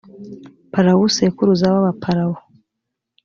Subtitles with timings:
[0.71, 2.37] palawu sekuruza w’abapalawu.